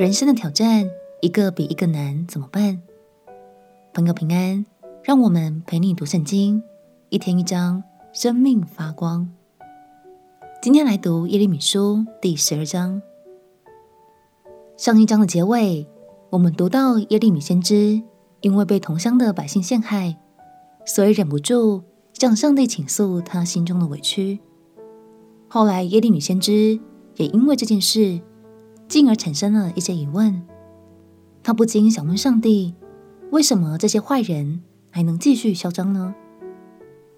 [0.00, 0.88] 人生的挑战
[1.20, 2.80] 一个比一个难，怎么办？
[3.92, 4.64] 朋友平安，
[5.04, 6.62] 让我们陪你读圣经，
[7.10, 9.30] 一天一章，生命发光。
[10.62, 13.02] 今天来读耶利米书第十二章。
[14.78, 15.86] 上一章的结尾，
[16.30, 18.02] 我们读到耶利米先知
[18.40, 20.16] 因为被同乡的百姓陷害，
[20.86, 21.82] 所以忍不住
[22.14, 24.40] 向上帝倾诉他心中的委屈。
[25.46, 26.80] 后来耶利米先知
[27.16, 28.22] 也因为这件事，
[28.90, 30.42] 进而产生了一些疑问，
[31.44, 32.74] 他不禁想问上帝：
[33.30, 36.12] 为什么这些坏人还能继续嚣张呢？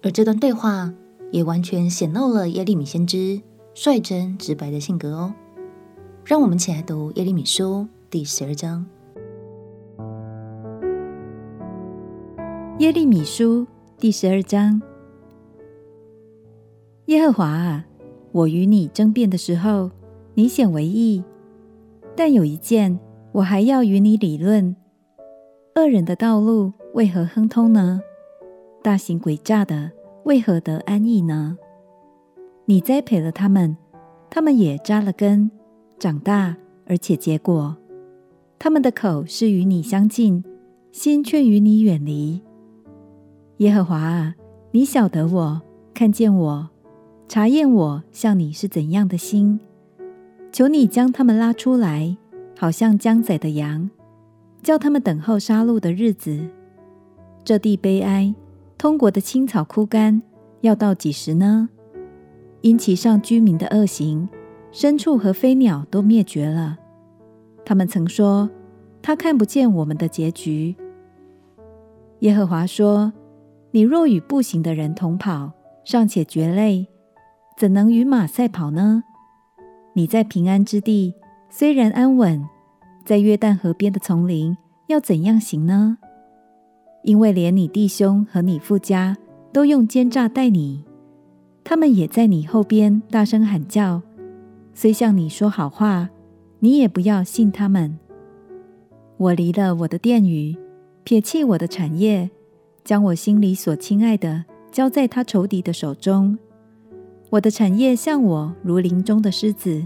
[0.00, 0.94] 而这段对话
[1.32, 3.42] 也完全显露了耶利米先知
[3.74, 5.34] 率真直白的性格哦。
[6.24, 8.86] 让我们一起来读耶利米书第十二章。
[12.78, 13.66] 耶利米书
[13.98, 14.80] 第十二章：
[17.06, 17.84] 耶和华啊，
[18.30, 19.90] 我与你争辩的时候，
[20.34, 21.24] 你显为义。
[22.16, 22.98] 但有一件，
[23.32, 24.74] 我还要与你理论：
[25.74, 28.00] 恶人的道路为何亨通呢？
[28.82, 29.92] 大型诡诈的
[30.24, 31.58] 为何得安逸呢？
[32.64, 33.76] 你栽培了他们，
[34.30, 35.50] 他们也扎了根，
[35.98, 37.76] 长大而且结果。
[38.58, 40.42] 他们的口是与你相近，
[40.92, 42.40] 心却与你远离。
[43.58, 44.34] 耶和华啊，
[44.70, 45.60] 你晓得我，
[45.92, 46.70] 看见我，
[47.28, 49.60] 查验我，向你是怎样的心。
[50.56, 52.16] 求你将他们拉出来，
[52.58, 53.90] 好像将宰的羊，
[54.62, 56.48] 叫他们等候杀戮的日子。
[57.44, 58.34] 这地悲哀，
[58.78, 60.22] 通国的青草枯干，
[60.62, 61.68] 要到几时呢？
[62.62, 64.30] 因其上居民的恶行，
[64.72, 66.78] 牲畜和飞鸟都灭绝了。
[67.62, 68.48] 他们曾说
[69.02, 70.74] ：“他看不见我们的结局。”
[72.20, 73.12] 耶和华说
[73.72, 75.52] ：“你若与步行的人同跑，
[75.84, 76.86] 尚且觉累，
[77.58, 79.04] 怎能与马赛跑呢？”
[79.96, 81.14] 你在平安之地
[81.48, 82.46] 虽然安稳，
[83.02, 84.54] 在约旦河边的丛林
[84.88, 85.96] 要怎样行呢？
[87.02, 89.16] 因为连你弟兄和你父家
[89.54, 90.84] 都用奸诈待你，
[91.64, 94.02] 他们也在你后边大声喊叫，
[94.74, 96.10] 虽向你说好话，
[96.58, 97.98] 你也不要信他们。
[99.16, 100.54] 我离了我的殿宇，
[101.04, 102.28] 撇弃我的产业，
[102.84, 106.38] 将我心里所亲爱的交在他仇敌的手中。
[107.28, 109.84] 我的产业像我如林中的狮子，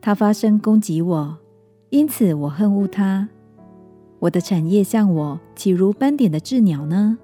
[0.00, 1.38] 它发声攻击我，
[1.90, 3.28] 因此我恨恶它。
[4.20, 7.18] 我的产业像我岂如斑点的雉鸟呢？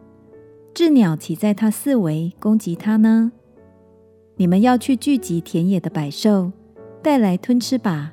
[0.75, 3.32] 雉鸟岂在它四围攻击它呢？
[4.36, 6.53] 你们要去聚集田野的百兽，
[7.03, 8.12] 带来吞吃吧。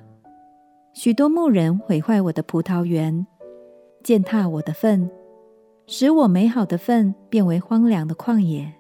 [0.94, 3.28] 许多牧人毁坏我的葡萄园，
[4.02, 5.12] 践踏我的份，
[5.86, 8.74] 使我美好的份变为荒凉的旷野。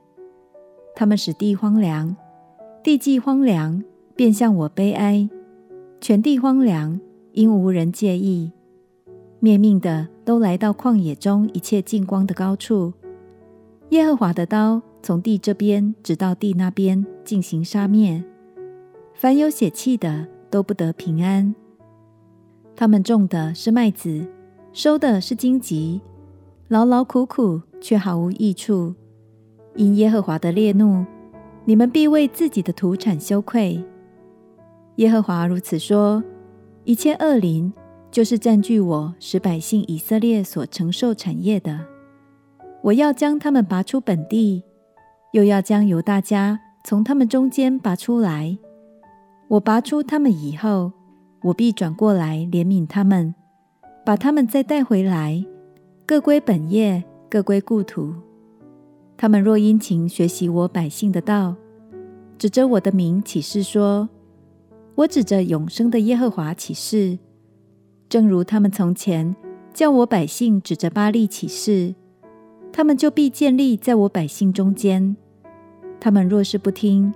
[0.95, 2.15] 他们使地荒凉。
[2.85, 3.83] 地既荒凉，
[4.15, 5.27] 便向我悲哀；
[5.99, 7.01] 全地荒凉，
[7.31, 8.51] 因无人介意。
[9.39, 12.93] 灭命的都来到旷野中一切净光的高处。
[13.89, 18.23] 耶和华的刀从地这边直到地那边进行杀灭。
[19.15, 21.55] 凡有血气的都不得平安。
[22.75, 24.27] 他们种的是麦子，
[24.71, 26.01] 收的是荆棘，
[26.67, 28.93] 劳劳苦苦却毫无益处，
[29.73, 31.03] 因耶和华的烈怒。
[31.67, 33.83] 你们必为自己的土产羞愧。
[34.97, 36.23] 耶和华如此说：
[36.83, 37.73] 一切恶灵
[38.11, 41.79] 就是占据我使百姓以色列所承受产业的。
[42.83, 44.63] 我要将他们拔出本地，
[45.33, 48.55] 又要将犹大家从他们中间拔出来。
[49.47, 50.91] 我拔出他们以后，
[51.41, 53.33] 我必转过来怜悯他们，
[54.05, 55.43] 把他们再带回来，
[56.05, 58.13] 各归本业，各归故土。
[59.17, 61.55] 他们若殷勤学习我百姓的道，
[62.37, 64.09] 指着我的名起誓说
[64.95, 67.17] ：“我指着永生的耶和华起誓，
[68.09, 69.35] 正如他们从前
[69.73, 71.95] 叫我百姓指着巴力起誓，
[72.73, 75.15] 他们就必建立在我百姓中间。
[75.99, 77.13] 他们若是不听，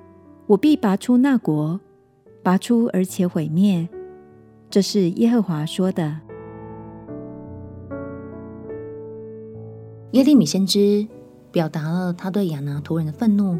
[0.47, 1.81] 我必拔出那国，
[2.41, 3.89] 拔出而且毁灭。”
[4.71, 6.19] 这是耶和华说的。
[10.11, 11.05] 耶利米先知。
[11.51, 13.59] 表达了他对亚拿突人的愤怒，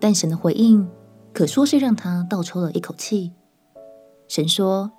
[0.00, 0.88] 但神的回应
[1.32, 3.32] 可说是让他倒抽了一口气。
[4.28, 4.90] 神说：“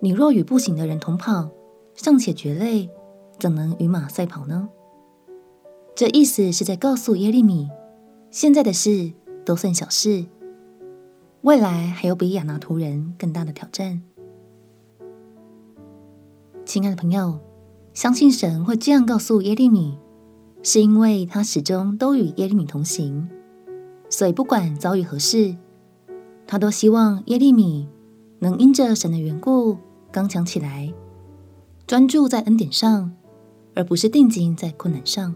[0.00, 1.50] 你若与不行的人同跑，
[1.94, 2.90] 尚且觉累，
[3.38, 4.68] 怎能与马赛跑呢？”
[5.94, 7.68] 这意思是在告诉耶利米，
[8.30, 9.12] 现在的事
[9.44, 10.24] 都算小事，
[11.42, 14.02] 未来还有比亚拿突人更大的挑战。
[16.64, 17.38] 亲爱的朋友，
[17.92, 19.98] 相信神会这样告诉耶利米。
[20.62, 23.28] 是因为他始终都与耶利米同行，
[24.08, 25.56] 所以不管遭遇何事，
[26.46, 27.88] 他都希望耶利米
[28.38, 29.78] 能因着神的缘故
[30.12, 30.92] 刚强起来，
[31.86, 33.10] 专注在恩典上，
[33.74, 35.34] 而不是定睛在困难上。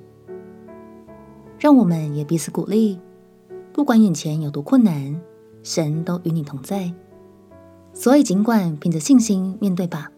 [1.58, 2.98] 让我们也彼此鼓励，
[3.72, 5.18] 不管眼前有多困难，
[5.62, 6.92] 神都与你同在。
[7.94, 10.10] 所以，尽管凭着信心面对吧。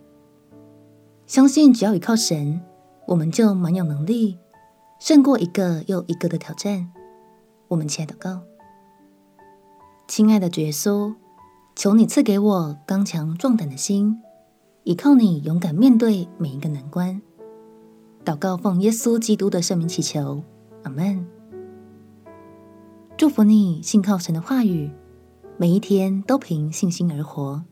[1.26, 2.61] 相信只要依靠神，
[3.06, 4.38] 我们就蛮有能力，
[4.98, 6.90] 胜过一个又一个的挑战。
[7.69, 8.43] 我们起来祷告，
[10.08, 11.14] 亲爱的主耶稣，
[11.75, 14.20] 求你赐给我刚强壮胆的心，
[14.84, 17.20] 依靠你勇敢面对每一个难关。
[18.25, 20.43] 祷告奉耶稣基督的圣名祈求，
[20.82, 21.26] 阿门。
[23.16, 24.90] 祝福你信靠神的话语。
[25.58, 27.64] 每一天都凭信心而活。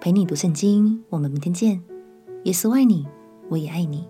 [0.00, 1.82] 陪你读圣经，我们明天见。
[2.44, 3.04] 耶稣爱你，
[3.50, 4.06] 我也爱你。